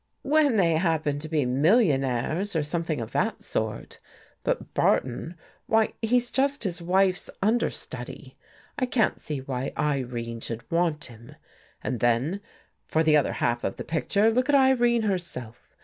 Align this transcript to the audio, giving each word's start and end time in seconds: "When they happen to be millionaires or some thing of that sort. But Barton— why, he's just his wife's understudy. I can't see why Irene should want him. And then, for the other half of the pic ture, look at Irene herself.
"When 0.37 0.55
they 0.57 0.77
happen 0.77 1.19
to 1.19 1.29
be 1.29 1.45
millionaires 1.45 2.55
or 2.55 2.63
some 2.63 2.83
thing 2.83 2.99
of 2.99 3.11
that 3.11 3.43
sort. 3.43 3.99
But 4.43 4.73
Barton— 4.73 5.35
why, 5.67 5.93
he's 6.01 6.31
just 6.31 6.63
his 6.63 6.81
wife's 6.81 7.29
understudy. 7.39 8.35
I 8.79 8.87
can't 8.87 9.21
see 9.21 9.41
why 9.41 9.73
Irene 9.77 10.39
should 10.39 10.63
want 10.71 11.03
him. 11.05 11.35
And 11.83 11.99
then, 11.99 12.41
for 12.87 13.03
the 13.03 13.15
other 13.15 13.33
half 13.33 13.63
of 13.63 13.75
the 13.75 13.83
pic 13.83 14.09
ture, 14.09 14.31
look 14.31 14.49
at 14.49 14.55
Irene 14.55 15.03
herself. 15.03 15.69